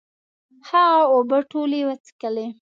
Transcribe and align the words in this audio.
هغه 0.69 1.03
اوبه 1.13 1.37
ټولي 1.51 1.81
وڅکلي 1.87 2.47